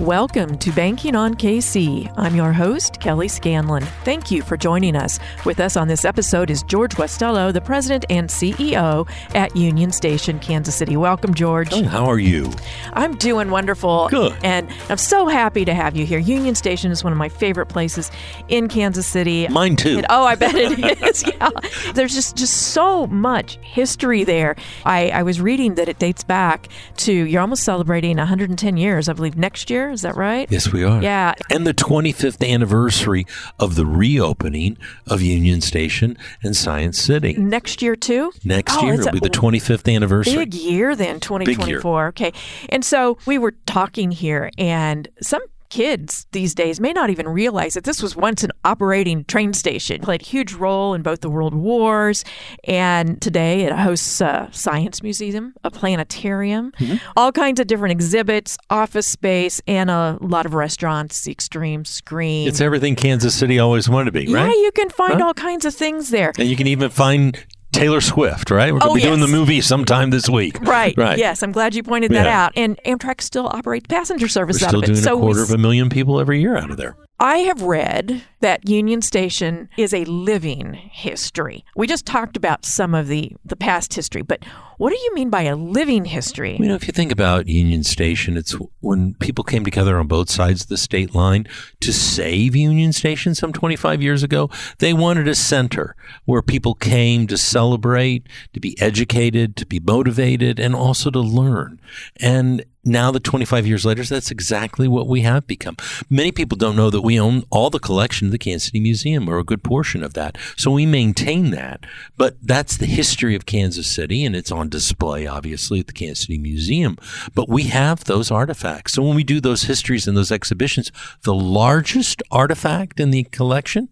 [0.00, 2.10] Welcome to Banking on KC.
[2.16, 3.82] I'm your host, Kelly Scanlon.
[4.02, 5.18] Thank you for joining us.
[5.44, 10.38] With us on this episode is George Guastello, the president and CEO at Union Station,
[10.38, 10.96] Kansas City.
[10.96, 11.68] Welcome, George.
[11.72, 12.50] Oh, how are you?
[12.94, 14.08] I'm doing wonderful.
[14.08, 14.34] Good.
[14.42, 16.18] And I'm so happy to have you here.
[16.18, 18.10] Union Station is one of my favorite places
[18.48, 19.48] in Kansas City.
[19.48, 19.98] Mine too.
[19.98, 21.26] And, oh, I bet it is.
[21.26, 21.50] yeah.
[21.92, 24.56] There's just, just so much history there.
[24.86, 29.12] I, I was reading that it dates back to, you're almost celebrating 110 years, I
[29.12, 29.89] believe, next year.
[29.92, 30.50] Is that right?
[30.50, 31.02] Yes, we are.
[31.02, 31.34] Yeah.
[31.50, 33.26] And the 25th anniversary
[33.58, 34.76] of the reopening
[35.06, 37.34] of Union Station and Science City.
[37.34, 38.32] Next year, too?
[38.44, 40.36] Next Oh, year It'll be the 25th anniversary.
[40.44, 42.08] Big year then, 2024.
[42.08, 42.32] Okay.
[42.68, 47.74] And so we were talking here, and some kids these days may not even realize
[47.74, 50.00] that this was once an operating train station.
[50.00, 52.24] Played a huge role in both the world wars,
[52.64, 56.96] and today it hosts a science museum, a planetarium, Mm-hmm.
[57.16, 62.48] all kinds of different exhibits, office space, and a lot of restaurants, the extreme screen.
[62.48, 64.50] It's everything Kansas City always wanted to be, yeah, right?
[64.56, 65.26] you can find Huh?
[65.26, 66.32] all kinds of things there.
[66.38, 68.72] And you can even find Taylor Swift, right?
[68.72, 70.58] We're going Oh, to be doing the movie sometime this week.
[70.70, 70.94] Right.
[70.96, 71.18] Right.
[71.18, 72.44] Yes, I'm glad you pointed that Yeah.
[72.46, 72.52] out.
[72.56, 74.86] And Amtrak still operates passenger service We're out of it.
[74.86, 76.96] doing so a quarter of a million people every year out of there.
[77.18, 81.64] I have read that Union Station is a living history.
[81.76, 84.44] We just talked about some of the the past history, but
[84.80, 86.56] what do you mean by a living history?
[86.58, 90.30] You know, if you think about Union Station, it's when people came together on both
[90.30, 91.46] sides of the state line
[91.80, 94.48] to save Union Station some 25 years ago.
[94.78, 100.58] They wanted a center where people came to celebrate, to be educated, to be motivated,
[100.58, 101.78] and also to learn.
[102.18, 105.76] And now that 25 years later, that's exactly what we have become.
[106.08, 109.28] Many people don't know that we own all the collection of the Kansas City Museum
[109.28, 110.38] or a good portion of that.
[110.56, 111.84] So we maintain that.
[112.16, 116.20] But that's the history of Kansas City and it's on display, obviously, at the Kansas
[116.20, 116.96] City Museum.
[117.34, 118.94] But we have those artifacts.
[118.94, 120.90] So when we do those histories and those exhibitions,
[121.22, 123.88] the largest artifact in the collection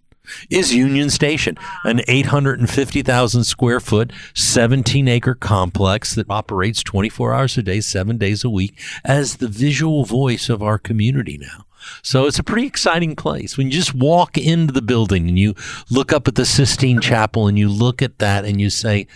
[0.51, 7.63] is Union Station, an 850,000 square foot, 17 acre complex that operates 24 hours a
[7.63, 11.65] day, seven days a week as the visual voice of our community now.
[12.03, 13.57] So it's a pretty exciting place.
[13.57, 15.55] When you just walk into the building and you
[15.91, 19.07] look up at the Sistine Chapel and you look at that and you say,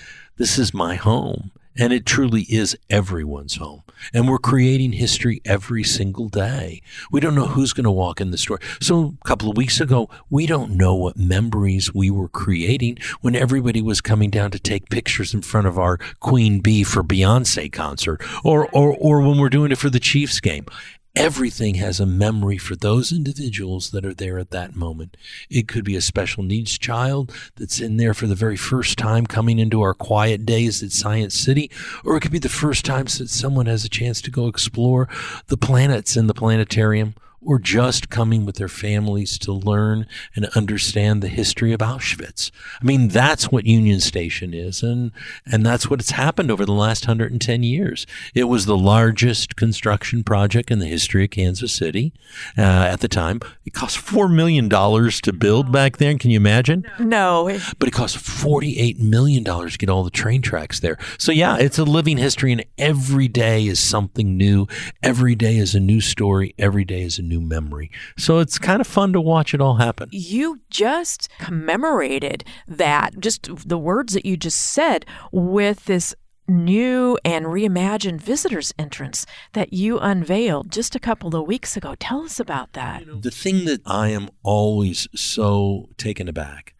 [0.42, 1.52] this is my home.
[1.78, 3.84] And it truly is everyone's home.
[4.12, 6.82] And we're creating history every single day.
[7.12, 8.58] We don't know who's going to walk in the store.
[8.80, 13.36] So a couple of weeks ago, we don't know what memories we were creating when
[13.36, 17.70] everybody was coming down to take pictures in front of our Queen Bee for Beyonce
[17.72, 20.66] concert or, or, or when we're doing it for the Chiefs game.
[21.14, 25.18] Everything has a memory for those individuals that are there at that moment.
[25.50, 29.26] It could be a special needs child that's in there for the very first time
[29.26, 31.70] coming into our quiet days at Science City,
[32.02, 35.06] or it could be the first time that someone has a chance to go explore
[35.48, 41.22] the planets in the planetarium, or just coming with their families to learn and understand
[41.22, 42.50] the history of Auschwitz.
[42.80, 45.12] I mean, that's what Union Station is, and
[45.46, 48.06] and that's what has happened over the last 110 years.
[48.34, 52.12] It was the largest construction project in the history of Kansas City
[52.56, 53.40] uh, at the time.
[53.64, 56.18] It cost four million dollars to build back then.
[56.18, 56.84] Can you imagine?
[56.98, 57.58] no.
[57.78, 60.98] But it cost $48 million to get all the train tracks there.
[61.18, 64.66] So, yeah, it's a living history, and every day is something new.
[65.02, 66.54] Every day is a new story.
[66.58, 67.90] Every day is a new memory.
[68.18, 70.08] So, it's kind of fun to watch it all happen.
[70.12, 76.14] You just commemorated that, just the words that you just said, with this
[76.48, 81.94] new and reimagined visitors entrance that you unveiled just a couple of weeks ago.
[81.98, 83.04] Tell us about that.
[83.22, 86.74] The thing that I am always so taken aback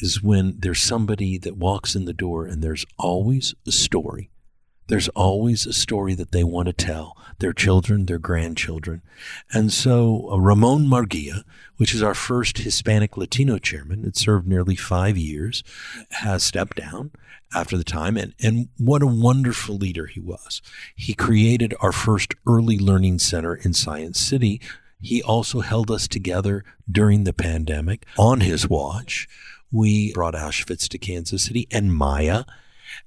[0.00, 4.30] is when there's somebody that walks in the door and there's always a story.
[4.88, 9.02] There's always a story that they want to tell their children, their grandchildren.
[9.52, 11.44] And so uh, Ramon Murguia,
[11.76, 15.62] which is our first Hispanic Latino chairman, that served nearly five years,
[16.10, 17.12] has stepped down
[17.54, 18.16] after the time.
[18.16, 20.62] And, and what a wonderful leader he was.
[20.96, 24.60] He created our first early learning center in Science City.
[25.00, 29.28] He also held us together during the pandemic on his watch.
[29.70, 32.44] We brought Auschwitz to Kansas City and Maya.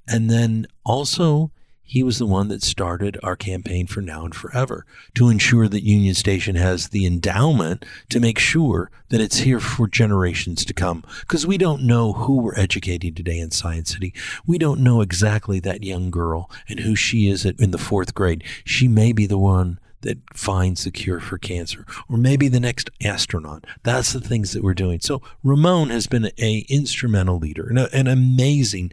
[0.07, 1.51] And then also,
[1.91, 5.83] he was the one that started our campaign for Now and Forever to ensure that
[5.83, 11.03] Union Station has the endowment to make sure that it's here for generations to come.
[11.19, 14.13] Because we don't know who we're educating today in Science City.
[14.47, 18.45] We don't know exactly that young girl and who she is in the fourth grade.
[18.63, 22.89] She may be the one that finds the cure for cancer, or maybe the next
[23.03, 23.65] astronaut.
[23.83, 24.99] That's the things that we're doing.
[24.99, 28.91] So Ramon has been a instrumental leader and an amazing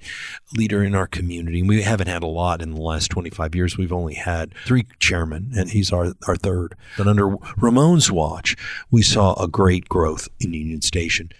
[0.57, 1.63] leader in our community.
[1.63, 3.79] We haven't had a lot in the last 25 years.
[3.79, 6.75] We've only had three chairmen, and he's our, our third.
[6.97, 8.57] But under Ramon's watch,
[8.91, 11.31] we saw a great growth in Union Station.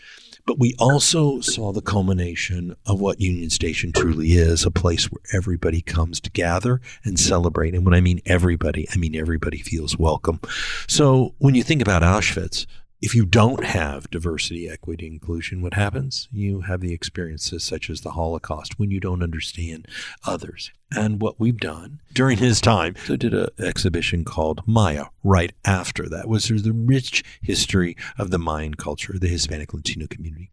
[0.49, 5.21] But we also saw the culmination of what Union Station truly is a place where
[5.35, 7.75] everybody comes to gather and celebrate.
[7.75, 10.41] And when I mean everybody, I mean everybody feels welcome.
[10.87, 12.65] So when you think about Auschwitz,
[13.01, 16.29] if you don't have diversity, equity, inclusion, what happens?
[16.33, 19.87] You have the experiences such as the Holocaust when you don't understand
[20.27, 20.73] others.
[20.91, 26.09] And what we've done during his time, so did an exhibition called Maya right after
[26.09, 30.51] that, was the rich history of the Mayan culture, the Hispanic Latino community.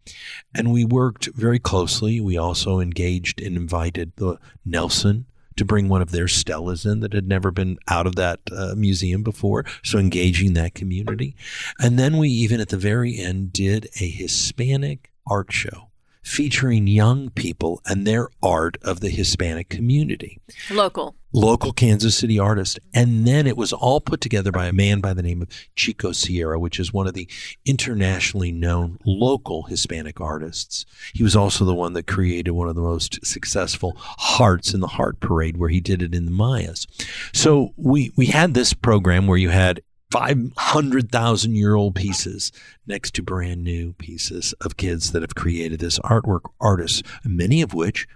[0.54, 2.20] And we worked very closely.
[2.20, 5.26] We also engaged and invited the Nelson
[5.56, 8.74] to bring one of their stelas in that had never been out of that uh,
[8.76, 9.64] museum before.
[9.82, 11.34] So engaging that community.
[11.78, 15.85] And then we even at the very end did a Hispanic art show
[16.26, 20.40] featuring young people and their art of the Hispanic community.
[20.72, 21.14] Local.
[21.32, 22.80] Local Kansas City artist.
[22.92, 26.10] And then it was all put together by a man by the name of Chico
[26.10, 27.28] Sierra, which is one of the
[27.64, 30.84] internationally known local Hispanic artists.
[31.14, 34.88] He was also the one that created one of the most successful hearts in the
[34.88, 36.88] Heart Parade, where he did it in the Mayas.
[37.32, 39.80] So we, we had this program where you had
[40.10, 42.52] 500,000 year old pieces
[42.86, 47.74] next to brand new pieces of kids that have created this artwork, artists, many of
[47.74, 48.06] which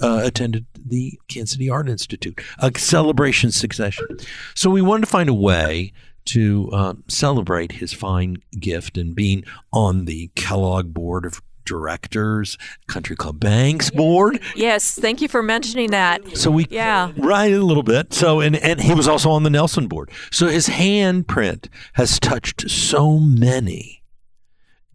[0.00, 4.06] uh, attended the Kansas City Art Institute, a celebration succession.
[4.54, 5.92] So we wanted to find a way
[6.26, 13.16] to uh, celebrate his fine gift and being on the Kellogg board of directors, Country
[13.16, 14.40] Club Banks board.
[14.56, 16.36] Yes, thank you for mentioning that.
[16.36, 18.12] So we yeah right a little bit.
[18.12, 20.10] So and and he was also on the Nelson board.
[20.30, 24.02] So his handprint has touched so many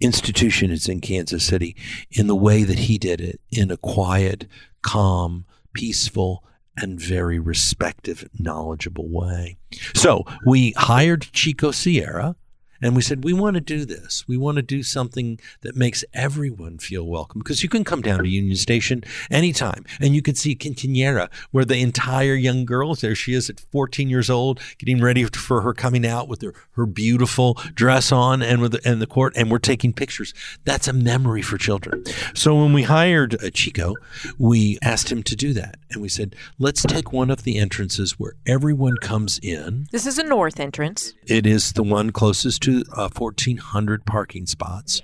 [0.02, 1.76] institutions in Kansas City
[2.12, 4.48] in the way that he did it in a quiet,
[4.82, 6.44] calm, peaceful,
[6.76, 9.58] and very respective, knowledgeable way.
[9.94, 12.36] So we hired Chico Sierra
[12.84, 14.28] and we said, we want to do this.
[14.28, 18.20] We want to do something that makes everyone feel welcome because you can come down
[18.20, 23.16] to Union Station anytime and you can see Quinceañera where the entire young girls, there
[23.16, 26.86] she is at 14 years old, getting ready for her coming out with her, her
[26.86, 29.34] beautiful dress on and with the, and the court.
[29.38, 30.34] And we're taking pictures.
[30.66, 32.04] That's a memory for children.
[32.34, 33.96] So when we hired uh, Chico,
[34.38, 35.78] we asked him to do that.
[35.92, 39.88] And we said, let's take one of the entrances where everyone comes in.
[39.92, 41.14] This is a north entrance.
[41.26, 45.02] It is the one closest to uh, 1,400 parking spots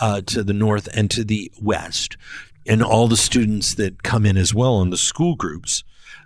[0.00, 2.16] uh, to the north and to the west.
[2.66, 5.82] And all the students that come in as well, and the school groups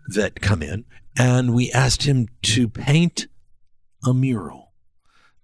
[0.08, 0.84] that come in.
[1.16, 3.28] And we asked him to paint
[4.04, 4.72] a mural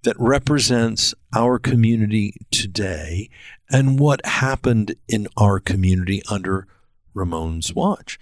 [0.03, 3.29] that represents our community today
[3.71, 6.67] and what happened in our community under
[7.15, 8.19] Ramon's watch.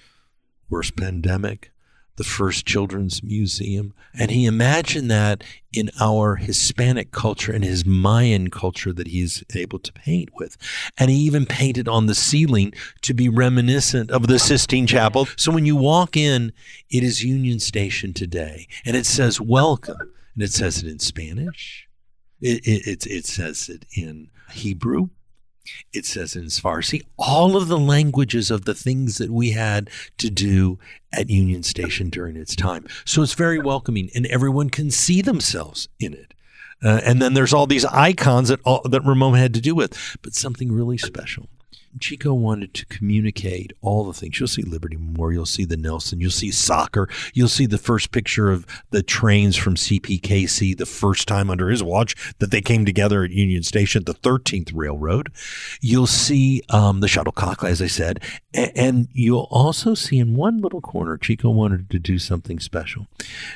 [0.68, 1.70] Worst pandemic,
[2.18, 3.94] the first children's museum.
[4.12, 9.78] And he imagined that in our Hispanic culture and his Mayan culture that he's able
[9.78, 10.56] to paint with.
[10.98, 15.26] And he even painted on the ceiling to be reminiscent of the Sistine Chapel.
[15.36, 16.52] So when you walk in,
[16.90, 18.66] it is Union Station today.
[18.84, 20.12] And it says welcome.
[20.34, 21.88] And it says it in Spanish.
[22.40, 25.10] It, it, it, it says it in Hebrew.
[25.92, 30.30] It says in Farsi, all of the languages of the things that we had to
[30.30, 30.78] do
[31.12, 32.86] at Union Station during its time.
[33.04, 36.34] So it's very welcoming, and everyone can see themselves in it.
[36.82, 40.16] Uh, and then there's all these icons that all, that Ramon had to do with,
[40.22, 41.48] but something really special.
[42.00, 44.38] Chico wanted to communicate all the things.
[44.38, 48.10] You'll see Liberty Memorial, you'll see the Nelson, you'll see soccer, you'll see the first
[48.10, 52.84] picture of the trains from CPKC, the first time under his watch that they came
[52.84, 55.30] together at Union Station, the 13th Railroad.
[55.80, 58.22] You'll see um, the shuttlecock, as I said,
[58.54, 63.06] and, and you'll also see in one little corner, Chico wanted to do something special.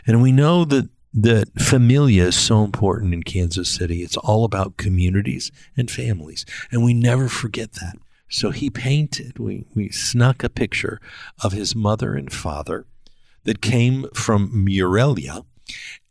[0.07, 4.03] And we know that that familia is so important in Kansas City.
[4.03, 6.47] It's all about communities and families.
[6.71, 7.97] And we never forget that.
[8.33, 11.01] So he painted, we, we snuck a picture
[11.45, 12.87] of his mother and father
[13.45, 15.43] that came from Morelia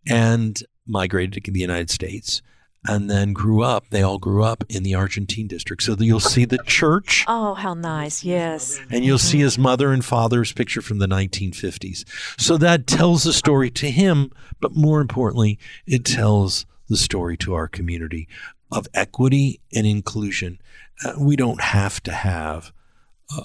[0.07, 2.43] and migrated to the United States
[2.87, 3.85] and then grew up.
[3.89, 5.81] They all grew up in the Argentine district.
[5.81, 7.25] So you'll see the church.
[7.27, 8.23] Oh, how nice.
[8.23, 8.79] Yes.
[8.91, 12.05] And you'll see his mother and father's picture from the 1950s.
[12.39, 17.55] So that tells the story to him, but more importantly, it tells the story to
[17.55, 18.27] our community
[18.71, 20.59] of equity and inclusion.
[21.03, 22.71] Uh, we don't have to have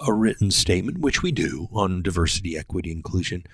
[0.06, 3.44] a written statement, which we do on diversity, equity, inclusion.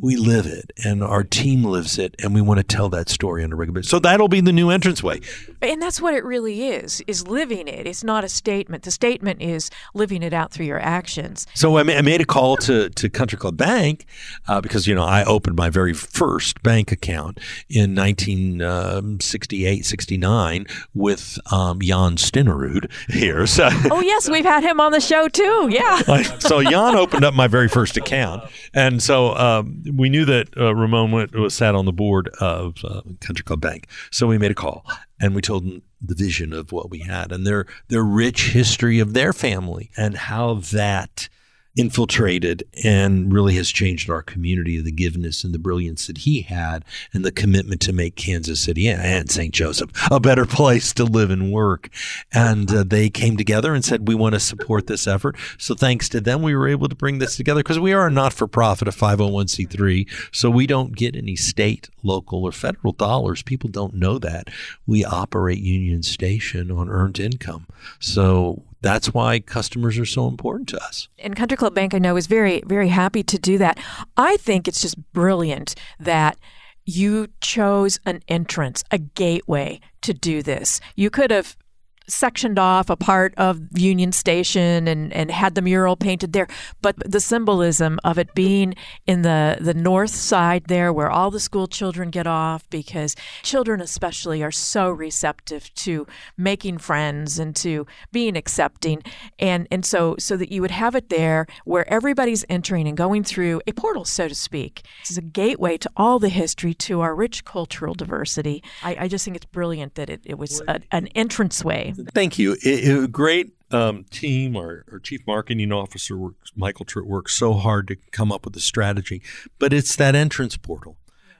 [0.00, 3.44] We live it and our team lives it and we want to tell that story
[3.44, 3.90] on a regular basis.
[3.90, 5.20] So that'll be the new entranceway.
[5.62, 7.86] And that's what it really is, is living it.
[7.86, 8.82] It's not a statement.
[8.82, 11.46] The statement is living it out through your actions.
[11.54, 14.04] So I made a call to, to Country Club Bank
[14.48, 20.66] uh, because, you know, I opened my very first bank account in 1968, um, 69
[20.92, 23.46] with um, Jan Stinnerud here.
[23.46, 25.68] So, oh, yes, we've had him on the show too.
[25.70, 26.00] Yeah.
[26.40, 28.42] so Jan opened up my very first account.
[28.74, 32.76] And so um, we knew that uh, Ramon went, was sat on the board of
[32.84, 33.88] uh, Country Club Bank.
[34.10, 34.84] So we made a call
[35.20, 38.98] and we told them the vision of what we had and their their rich history
[38.98, 41.28] of their family and how that
[41.76, 46.84] infiltrated and really has changed our community, the giveness and the brilliance that he had,
[47.12, 49.52] and the commitment to make Kansas City and St.
[49.52, 51.88] Joseph a better place to live and work.
[52.32, 55.36] And uh, they came together and said, We want to support this effort.
[55.58, 58.10] So thanks to them, we were able to bring this together because we are a
[58.10, 60.08] not for profit, a 501c3.
[60.32, 63.42] So we don't get any state, local, or federal dollars.
[63.42, 64.48] People don't know that.
[64.86, 67.66] We operate Union Station on earned income.
[67.98, 71.08] So that's why customers are so important to us.
[71.18, 73.78] And Country Club Bank, I know, is very, very happy to do that.
[74.18, 76.36] I think it's just brilliant that
[76.84, 80.80] you chose an entrance, a gateway to do this.
[80.96, 81.56] You could have
[82.06, 86.46] sectioned off a part of Union Station and, and had the mural painted there.
[86.82, 88.74] But the symbolism of it being
[89.06, 93.80] in the, the north side there where all the school children get off, because children
[93.80, 96.06] especially are so receptive to
[96.36, 99.02] making friends and to being accepting.
[99.38, 103.24] And and so so that you would have it there where everybody's entering and going
[103.24, 104.82] through a portal, so to speak.
[105.00, 108.62] It's a gateway to all the history, to our rich cultural diversity.
[108.82, 112.52] I, I just think it's brilliant that it, it was a, an entranceway Thank you.
[112.52, 114.56] It, it, great um, team.
[114.56, 118.56] Our, our, chief marketing officer, works, Michael Tritt, works so hard to come up with
[118.56, 119.22] a strategy,
[119.58, 120.96] but it's that entrance portal.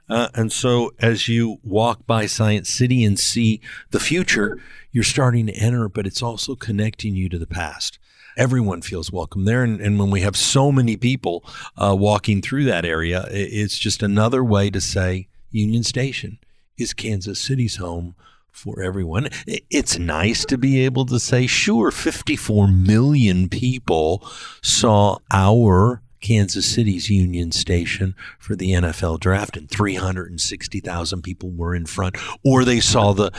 [0.08, 4.58] Uh, and so as you walk by Science City and see the future,
[4.92, 7.98] you're starting to enter, but it's also connecting you to the past.
[8.36, 9.62] Everyone feels welcome there.
[9.62, 11.44] And, and when we have so many people
[11.76, 16.38] uh, walking through that area, it's just another way to say Union Station
[16.76, 18.14] is Kansas City's home
[18.54, 19.28] for everyone.
[19.46, 24.26] It's nice to be able to say, sure, 54 million people
[24.62, 31.84] saw our Kansas City's Union Station for the NFL draft, and 360,000 people were in
[31.84, 32.16] front.
[32.42, 33.30] Or they saw the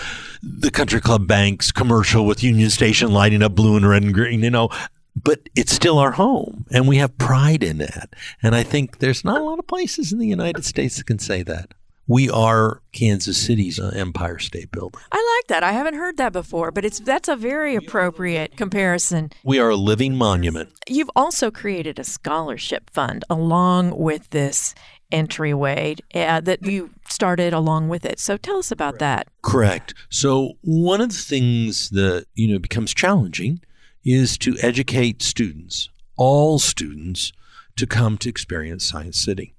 [0.44, 4.44] the Country Club Bank's commercial with Union Station lighting up blue and red and green.
[4.44, 4.70] You know,
[5.16, 8.14] but it's still our home, and we have pride in that.
[8.44, 11.20] And I think there's not a lot of places in the United States that can
[11.20, 11.74] say that
[12.08, 15.02] we are Kansas City's uh, Empire State Building.
[15.12, 15.64] I like that.
[15.64, 19.32] I haven't heard that before, but it's that's a very appropriate comparison.
[19.44, 20.70] We are a living monument.
[20.88, 24.76] You've also created a scholarship fund along with this
[25.12, 28.20] entryway uh, that you started along with it.
[28.20, 29.28] So tell us about that.
[29.42, 29.94] Correct.
[30.10, 33.62] So one of the things that you know becomes challenging
[34.04, 37.32] is to educate students, all students,
[37.76, 39.56] to come to experience Science City.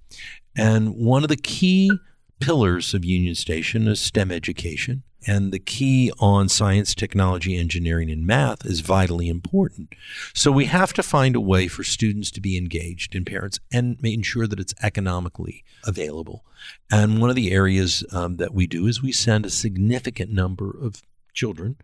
[0.56, 1.90] And one of the key
[2.40, 5.02] pillars of Union Station is STEM education.
[5.26, 9.94] And the key on science, technology, engineering, and math is vitally important.
[10.34, 13.98] So we have to find a way for students to be engaged and parents and
[14.04, 16.44] ensure that it's economically available.
[16.92, 20.70] And one of the areas um, that we do is we send a significant number
[20.70, 21.02] of
[21.34, 21.76] children,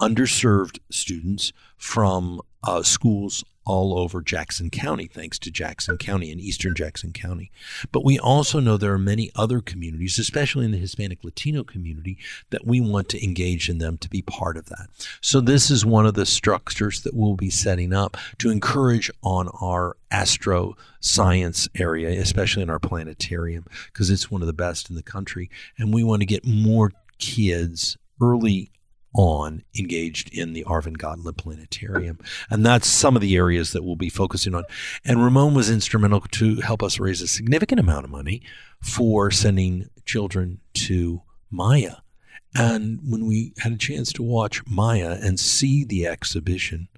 [0.00, 6.74] underserved students from uh, schools all over Jackson County, thanks to Jackson County and Eastern
[6.74, 7.50] Jackson County.
[7.90, 12.18] But we also know there are many other communities, especially in the Hispanic Latino community,
[12.50, 14.88] that we want to engage in them to be part of that.
[15.20, 19.48] So this is one of the structures that we'll be setting up to encourage on
[19.60, 24.96] our astro science area, especially in our planetarium, because it's one of the best in
[24.96, 25.50] the country.
[25.78, 28.70] And we want to get more kids early
[29.14, 32.18] on engaged in the Arvin Gottlieb Planetarium.
[32.50, 34.64] And that's some of the areas that we'll be focusing on.
[35.04, 38.42] And Ramon was instrumental to help us raise a significant amount of money
[38.80, 41.96] for sending children to Maya.
[42.54, 46.88] And when we had a chance to watch Maya and see the exhibition,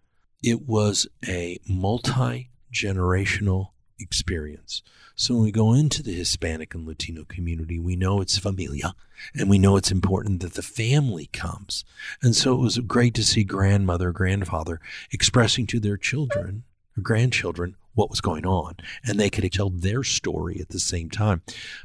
[0.43, 3.71] it was a multi generational
[4.05, 4.83] experience.
[5.17, 8.95] So when we go into the Hispanic and Latino community, we know it's familia
[9.35, 11.85] and we know it's important that the family comes.
[12.23, 14.81] And so it was great to see grandmother, grandfather
[15.13, 16.65] expressing to their children
[16.97, 18.77] or grandchildren what was going on.
[19.05, 21.43] And they could tell their story at the same time.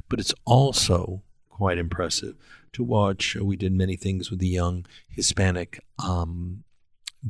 [0.08, 2.36] But it's also quite impressive
[2.72, 3.36] to watch.
[3.36, 6.64] We did many things with the young Hispanic um,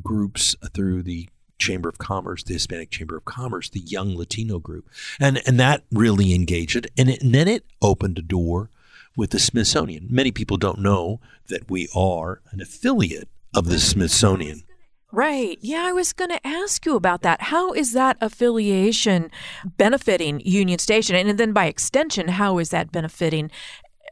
[0.01, 1.29] groups through the
[1.61, 4.89] Chamber of Commerce, the Hispanic Chamber of Commerce, the Young Latino Group,
[5.19, 8.69] and and that really engaged it, and, it, and then it opened a door
[9.15, 10.07] with the Smithsonian.
[10.09, 14.63] Many people don't know that we are an affiliate of the Smithsonian.
[15.11, 15.57] Right.
[15.61, 17.41] Yeah, I was going to ask you about that.
[17.41, 19.29] How is that affiliation
[19.65, 21.15] benefiting Union Station?
[21.17, 23.51] And then by extension, how is that benefiting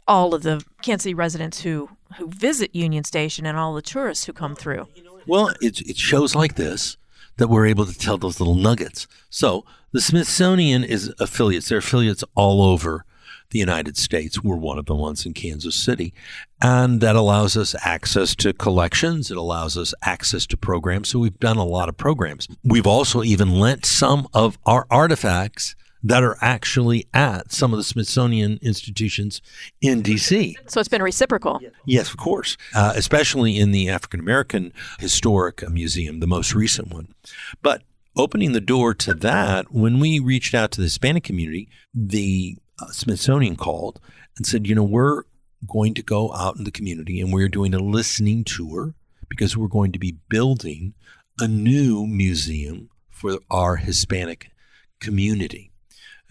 [0.07, 4.25] all of the Kansas City residents who, who visit Union Station and all the tourists
[4.25, 4.87] who come through?
[5.25, 6.97] Well, it's, it's shows like this
[7.39, 9.07] that we're able to tell those little nuggets.
[9.29, 11.69] So the Smithsonian is affiliates.
[11.69, 13.05] They're affiliates all over
[13.51, 14.43] the United States.
[14.43, 16.13] We're one of the ones in Kansas City.
[16.61, 19.31] And that allows us access to collections.
[19.31, 21.09] It allows us access to programs.
[21.09, 22.47] So we've done a lot of programs.
[22.63, 27.83] We've also even lent some of our artifacts that are actually at some of the
[27.83, 29.41] Smithsonian institutions
[29.81, 30.57] in D.C.
[30.67, 31.59] So it's been reciprocal.
[31.85, 37.13] Yes, of course, uh, especially in the African American Historic Museum, the most recent one.
[37.61, 37.83] But
[38.15, 42.87] opening the door to that, when we reached out to the Hispanic community, the uh,
[42.87, 43.99] Smithsonian called
[44.37, 45.23] and said, you know, we're
[45.67, 48.93] going to go out in the community and we're doing a listening tour
[49.27, 50.93] because we're going to be building
[51.39, 54.51] a new museum for our Hispanic
[54.99, 55.68] community.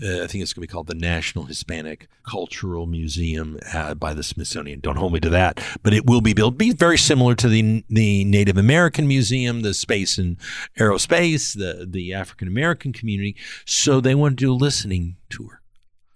[0.00, 4.14] Uh, I think it's going to be called the National Hispanic Cultural Museum uh, by
[4.14, 4.78] the Smithsonian.
[4.78, 6.56] Don't hold me to that, but it will be built.
[6.56, 10.36] Be very similar to the the Native American Museum, the Space and
[10.78, 13.36] Aerospace, the the African American community.
[13.64, 15.62] So they want to do a listening tour.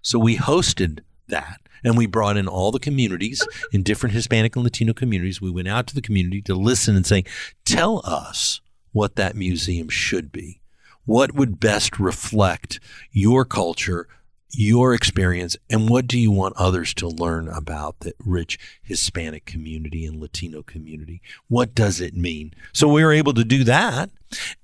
[0.01, 4.65] So we hosted that and we brought in all the communities in different Hispanic and
[4.65, 5.41] Latino communities.
[5.41, 7.25] We went out to the community to listen and say,
[7.65, 8.61] tell us
[8.93, 10.62] what that museum should be.
[11.05, 12.79] What would best reflect
[13.11, 14.07] your culture,
[14.51, 20.07] your experience, and what do you want others to learn about the rich Hispanic community
[20.07, 21.21] and Latino community?
[21.49, 22.55] What does it mean?
[22.73, 24.11] So we were able to do that.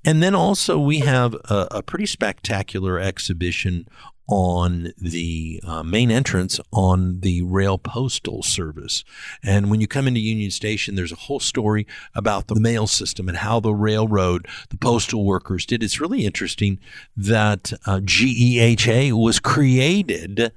[0.04, 3.88] And then also we have a, a pretty spectacular exhibition
[4.28, 9.02] on the uh, main entrance on the rail postal service.
[9.42, 13.28] And when you come into Union Station, there's a whole story about the mail system
[13.28, 15.82] and how the railroad, the postal workers did.
[15.82, 16.78] It's really interesting
[17.16, 20.52] that uh, GEHA was created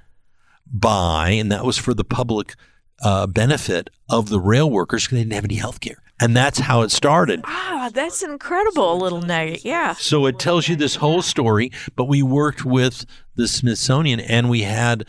[0.67, 2.55] by, and that was for the public
[3.01, 5.97] uh, benefit of the rail workers because they didn't have any health care.
[6.19, 7.41] And that's how it started.
[7.45, 9.65] Ah, that's incredible little nugget.
[9.65, 9.95] Yeah.
[9.95, 14.61] So it tells you this whole story, but we worked with the Smithsonian and we
[14.61, 15.05] had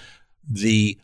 [0.49, 0.99] the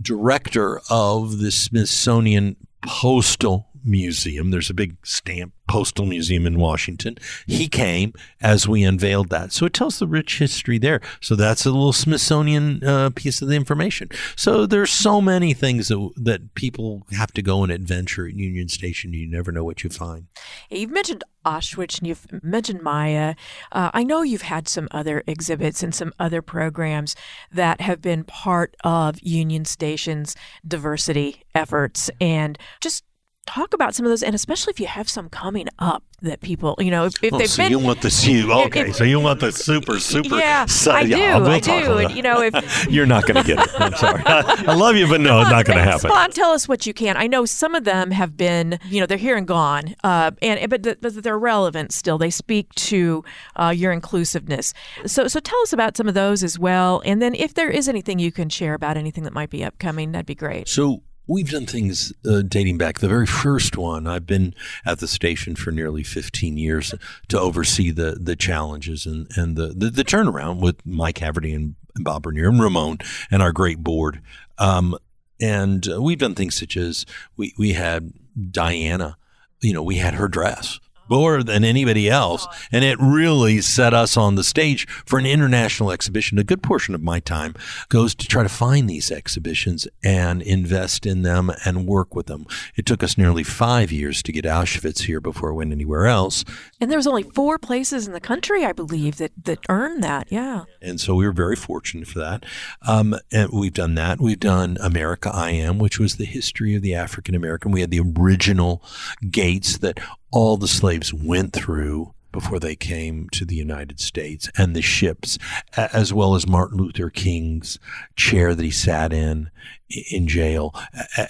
[0.00, 4.50] director of the Smithsonian Postal Museum.
[4.50, 7.18] There's a big stamp postal museum in Washington.
[7.46, 9.52] He came as we unveiled that.
[9.52, 11.00] So it tells the rich history there.
[11.20, 14.08] So that's a little Smithsonian uh, piece of the information.
[14.36, 18.68] So there's so many things that, that people have to go and adventure at Union
[18.68, 19.12] Station.
[19.12, 20.26] You never know what you find.
[20.70, 23.34] You've mentioned Auschwitz and you've mentioned Maya.
[23.72, 27.14] Uh, I know you've had some other exhibits and some other programs
[27.52, 30.34] that have been part of Union Station's
[30.66, 32.10] diversity efforts.
[32.20, 33.04] And just
[33.46, 36.74] talk about some of those, and especially if you have some coming up that people,
[36.78, 39.04] you know, if, if oh, they've so been, you want the you okay, if, so
[39.04, 40.36] you want the super super.
[40.38, 41.98] Yeah, I do, yeah, we'll I do.
[41.98, 44.22] And, you know, if you're not going to get it, I'm sorry.
[44.26, 46.10] I, I love you, but no, it's not going to happen.
[46.10, 47.16] Spawn, tell us what you can.
[47.16, 50.68] I know some of them have been, you know, they're here and gone, uh, and
[50.68, 52.18] but, th- but they're relevant still.
[52.18, 53.24] They speak to
[53.56, 54.74] uh, your inclusiveness.
[55.06, 57.88] So so tell us about some of those as well, and then if there is
[57.88, 60.68] anything you can share about anything that might be upcoming, that'd be great.
[60.68, 63.00] So We've done things uh, dating back.
[63.00, 66.94] The very first one, I've been at the station for nearly 15 years
[67.28, 71.74] to oversee the the challenges and, and the, the, the turnaround with Mike Haverty and,
[71.98, 72.98] Bob Bernier and Ramon
[73.30, 74.20] and our great board.
[74.58, 74.98] Um,
[75.40, 77.06] and uh, we've done things such as
[77.38, 78.12] we, we had
[78.50, 79.16] Diana,
[79.62, 82.46] you know, we had her dress more than anybody else.
[82.72, 86.38] And it really set us on the stage for an international exhibition.
[86.38, 87.54] A good portion of my time
[87.88, 92.46] goes to try to find these exhibitions and invest in them and work with them.
[92.76, 96.44] It took us nearly five years to get Auschwitz here before it went anywhere else.
[96.80, 100.28] And there was only four places in the country, I believe, that, that earned that.
[100.30, 100.64] Yeah.
[100.82, 102.44] And so we were very fortunate for that.
[102.86, 104.20] Um, and we've done that.
[104.20, 107.72] We've done America I Am, which was the history of the African American.
[107.72, 108.82] We had the original
[109.30, 110.00] gates that
[110.36, 115.38] all the slaves went through before they came to the United States and the ships,
[115.74, 117.78] as well as Martin Luther King's
[118.16, 119.48] chair that he sat in
[119.88, 120.74] in jail,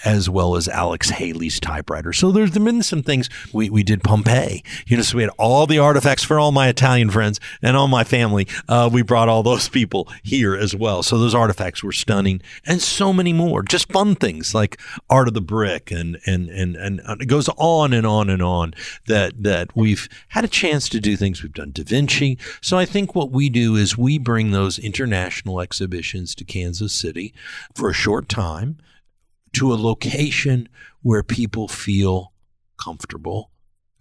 [0.03, 2.11] as well as Alex Haley's typewriter.
[2.11, 4.63] So there's been some things we, we did Pompeii.
[4.87, 7.87] You know, so we had all the artifacts for all my Italian friends and all
[7.87, 8.47] my family.
[8.67, 11.03] Uh, we brought all those people here as well.
[11.03, 13.61] So those artifacts were stunning and so many more.
[13.61, 17.93] Just fun things like Art of the Brick and, and, and, and it goes on
[17.93, 18.73] and on and on
[19.05, 21.43] that, that we've had a chance to do things.
[21.43, 22.39] We've done Da Vinci.
[22.61, 27.33] So I think what we do is we bring those international exhibitions to Kansas City
[27.75, 28.77] for a short time time
[29.53, 30.69] to a location
[31.01, 32.33] where people feel
[32.81, 33.51] comfortable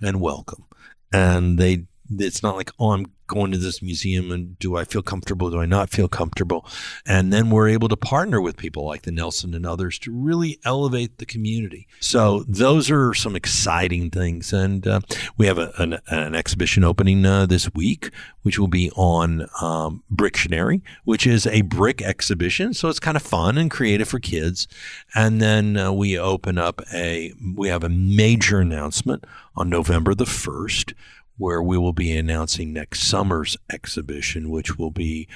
[0.00, 0.64] and welcome.
[1.12, 5.02] And they it's not like, oh, I'm going to this museum and do I feel
[5.02, 5.50] comfortable?
[5.50, 6.66] Do I not feel comfortable?
[7.06, 10.58] And then we're able to partner with people like the Nelson and others to really
[10.64, 11.86] elevate the community.
[12.00, 14.52] So those are some exciting things.
[14.52, 15.00] And uh,
[15.36, 18.10] we have a, an, an, exhibition opening uh, this week,
[18.42, 22.74] which will be on um, Bricktionary, which is a brick exhibition.
[22.74, 24.68] So it's kind of fun and creative for kids.
[25.14, 29.24] And then uh, we open up a, we have a major announcement
[29.56, 30.92] on November the 1st
[31.38, 35.28] where we will be announcing next summer's exhibition, which will be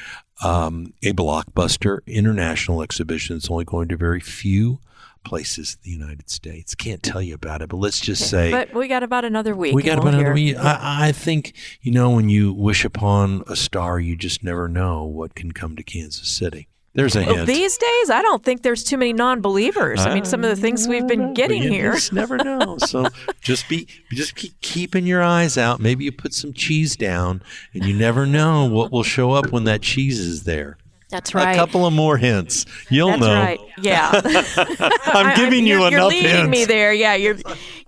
[0.43, 3.37] um, a blockbuster international exhibition.
[3.37, 4.81] It's only going to very few
[5.25, 6.75] places in the United States.
[6.75, 8.51] Can't tell you about it, but let's just say.
[8.51, 9.75] But we got about another week.
[9.75, 10.57] We got about another week.
[10.57, 15.05] I, I, think, you know, when you wish upon a star, you just never know
[15.05, 16.69] what can come to Kansas City.
[16.93, 17.47] There's a hint.
[17.47, 20.01] These days, I don't think there's too many non-believers.
[20.01, 21.93] I mean, some of the things we've been getting you here.
[21.93, 22.79] Just never know.
[22.79, 23.07] So
[23.41, 25.79] just be, just keep keeping your eyes out.
[25.79, 27.43] Maybe you put some cheese down,
[27.75, 30.79] and you never know what will show up when that cheese is there.
[31.11, 31.53] That's right.
[31.53, 32.67] A couple of more hints.
[32.89, 33.35] You'll That's know.
[33.35, 33.61] right.
[33.83, 34.21] Yeah.
[35.07, 36.51] I'm giving you you're, enough you're leading hints.
[36.51, 36.93] me there.
[36.93, 37.37] Yeah, you're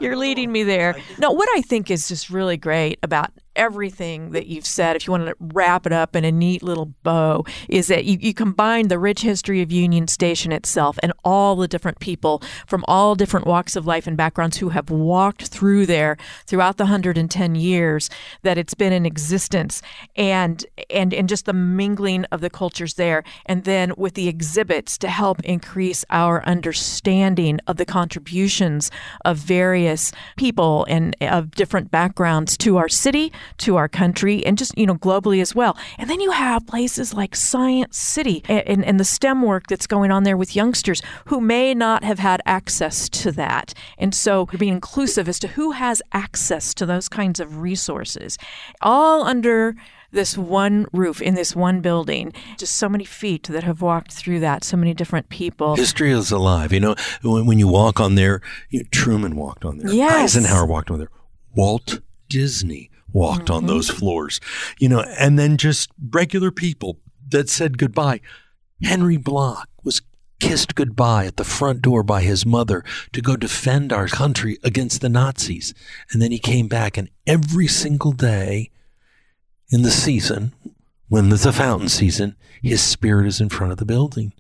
[0.01, 0.97] you're leading me there.
[1.19, 5.11] No, what I think is just really great about everything that you've said, if you
[5.13, 8.89] want to wrap it up in a neat little bow, is that you, you combine
[8.89, 13.47] the rich history of Union Station itself and all the different people from all different
[13.47, 18.11] walks of life and backgrounds who have walked through there throughout the 110 years
[18.43, 19.83] that it's been in existence
[20.17, 24.99] and and and just the mingling of the cultures there and then with the exhibits
[24.99, 28.91] to help increase our understanding of the contributions
[29.25, 34.77] of various people and of different backgrounds to our city to our country and just,
[34.77, 35.77] you know, globally as well.
[35.99, 40.11] And then you have places like Science City and, and the STEM work that's going
[40.11, 43.75] on there with youngsters who may not have had access to that.
[43.99, 48.39] And so being inclusive as to who has access to those kinds of resources,
[48.81, 49.75] all under
[50.13, 52.33] this one roof in this one building.
[52.59, 55.75] Just so many feet that have walked through that, so many different people.
[55.75, 56.73] History is alive.
[56.73, 59.91] You know, when, when you walk on there, you know, Truman walked on there.
[59.91, 60.37] Yes.
[60.37, 61.11] Eisenhower walked on there.
[61.57, 63.55] Walt Disney walked mm-hmm.
[63.55, 64.41] on those floors,
[64.79, 66.99] you know, and then just regular people
[67.29, 68.21] that said goodbye.
[68.83, 70.03] Henry Bloch was
[70.41, 75.01] kissed goodbye at the front door by his mother to go defend our country against
[75.01, 75.73] the Nazis.
[76.11, 78.71] And then he came back, and every single day
[79.71, 80.53] in the season,
[81.09, 84.33] when there's a fountain season, his spirit is in front of the building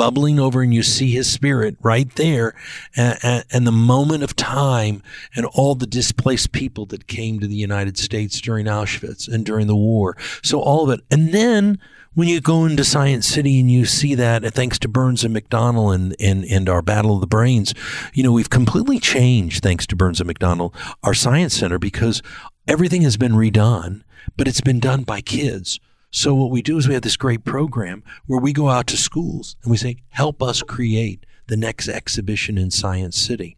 [0.00, 2.54] bubbling over and you see his spirit right there
[2.96, 5.02] and, and, the moment of time
[5.36, 9.66] and all the displaced people that came to the United States during Auschwitz and during
[9.66, 10.16] the war.
[10.42, 11.04] So all of it.
[11.10, 11.78] And then
[12.14, 15.36] when you go into Science City and you see that, uh, thanks to Burns and
[15.36, 17.74] McDonnell and, and, and our Battle of the Brains,
[18.14, 22.22] you know, we've completely changed, thanks to Burns and McDonnell, our Science Center because
[22.66, 24.00] everything has been redone,
[24.38, 25.78] but it's been done by kids
[26.10, 28.96] so what we do is we have this great program where we go out to
[28.96, 33.56] schools and we say, help us create the next exhibition in Science City.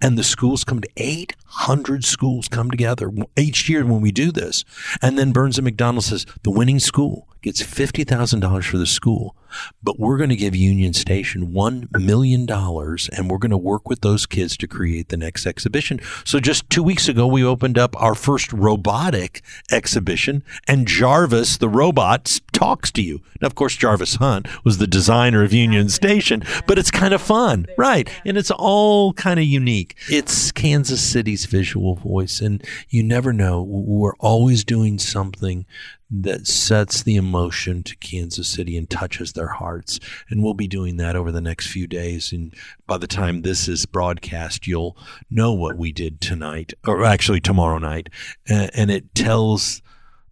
[0.00, 4.64] And the schools come to 800 schools come together each year when we do this.
[5.02, 9.34] And then Burns and McDonnell says the winning school gets $50,000 for the school,
[9.82, 14.00] but we're going to give Union Station $1 million and we're going to work with
[14.00, 16.00] those kids to create the next exhibition.
[16.24, 21.68] So just two weeks ago, we opened up our first robotic exhibition and Jarvis, the
[21.68, 23.22] robot, talks to you.
[23.40, 27.22] Now, of course, Jarvis Hunt was the designer of Union Station, but it's kind of
[27.22, 28.08] fun, right?
[28.24, 29.96] And it's all kind of unique.
[30.08, 33.62] It's Kansas City's visual voice, and you never know.
[33.62, 35.64] We're always doing something
[36.10, 40.00] that sets the emotion to Kansas City and touches their hearts.
[40.28, 42.32] And we'll be doing that over the next few days.
[42.32, 42.52] And
[42.86, 44.96] by the time this is broadcast, you'll
[45.30, 48.08] know what we did tonight, or actually tomorrow night.
[48.48, 49.82] And it tells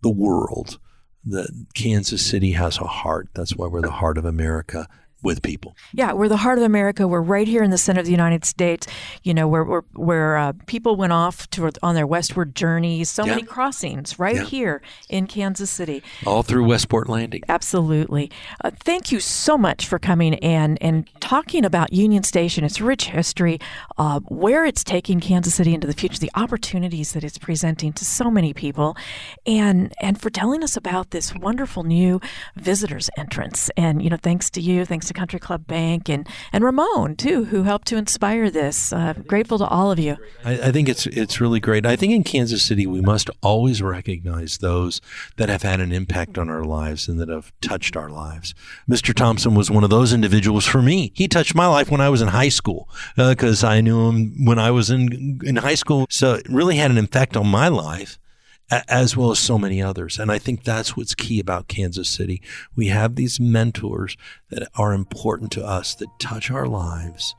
[0.02, 0.78] the world
[1.24, 3.28] that Kansas City has a heart.
[3.34, 4.88] That's why we're the heart of America
[5.22, 5.76] with people.
[5.92, 7.08] Yeah, we're the heart of America.
[7.08, 8.86] We're right here in the center of the United States.
[9.22, 13.10] You know, where where, where uh, people went off to on their westward journeys.
[13.10, 13.34] So yeah.
[13.34, 14.44] many crossings right yeah.
[14.44, 16.02] here in Kansas City.
[16.26, 17.42] All through Westport Landing.
[17.48, 18.30] Absolutely.
[18.62, 23.08] Uh, thank you so much for coming and and talking about Union Station, its rich
[23.08, 23.58] history,
[23.98, 28.02] uh, where it's taking Kansas City into the future, the opportunities that it's presenting to
[28.02, 28.96] so many people,
[29.44, 32.18] and and for telling us about this wonderful new
[32.56, 33.70] visitors entrance.
[33.76, 37.44] And you know, thanks to you, thanks to Country Club Bank and and Ramon too,
[37.44, 38.90] who helped to inspire this.
[38.90, 40.16] Uh, grateful to all of you.
[40.46, 41.84] I, I think it's it's really great.
[41.84, 45.02] I think in Kansas City we must always recognize those
[45.36, 48.54] that have had an impact on our lives and that have touched our lives.
[48.88, 49.12] Mr.
[49.12, 51.12] Thompson was one of those individuals for me.
[51.18, 54.44] He touched my life when I was in high school because uh, I knew him
[54.44, 56.06] when I was in in high school.
[56.10, 58.20] So it really had an effect on my life
[58.70, 60.20] as well as so many others.
[60.20, 62.40] And I think that's what's key about Kansas City.
[62.76, 64.16] We have these mentors
[64.50, 67.34] that are important to us that touch our lives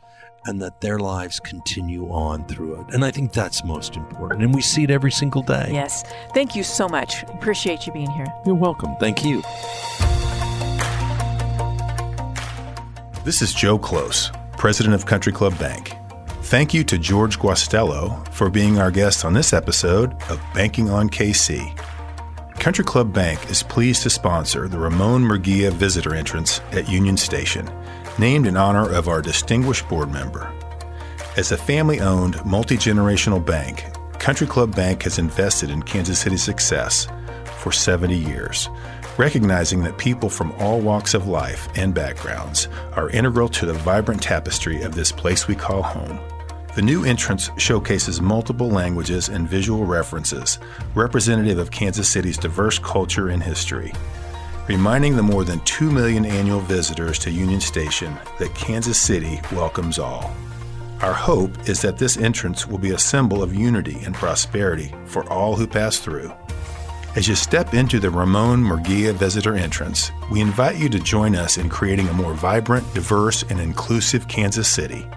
[0.45, 2.93] and that their lives continue on through it.
[2.93, 4.43] And I think that's most important.
[4.43, 5.69] And we see it every single day.
[5.71, 6.03] Yes.
[6.33, 7.23] Thank you so much.
[7.23, 8.27] Appreciate you being here.
[8.45, 8.97] You're welcome.
[8.99, 9.41] Thank you.
[13.29, 15.93] This is Joe Close, president of Country Club Bank.
[16.45, 21.11] Thank you to George Guastello for being our guest on this episode of Banking on
[21.11, 21.77] KC.
[22.59, 27.69] Country Club Bank is pleased to sponsor the Ramon Murguia visitor entrance at Union Station
[28.17, 30.51] named in honor of our distinguished board member.
[31.37, 33.85] As a family owned, multi generational bank,
[34.17, 37.07] Country Club Bank has invested in Kansas City's success
[37.59, 38.69] for 70 years,
[39.19, 44.23] recognizing that people from all walks of life and backgrounds are integral to the vibrant
[44.23, 46.19] tapestry of this place we call home.
[46.75, 50.58] The new entrance showcases multiple languages and visual references
[50.95, 53.93] representative of Kansas City's diverse culture and history
[54.69, 59.97] reminding the more than 2 million annual visitors to Union Station that Kansas City welcomes
[59.97, 60.32] all.
[61.01, 65.27] Our hope is that this entrance will be a symbol of unity and prosperity for
[65.27, 66.32] all who pass through.
[67.15, 71.58] As you step into the Ramon Murguia visitor entrance, we invite you to join us
[71.58, 75.08] in creating a more vibrant, diverse, and inclusive Kansas City,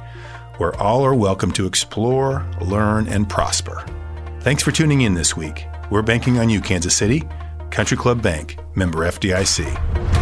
[0.56, 3.84] where all are welcome to explore, learn, and prosper.
[4.40, 5.66] Thanks for tuning in this week.
[5.90, 7.24] We're banking on you, Kansas City.
[7.70, 10.21] Country Club Bank, member FDIC.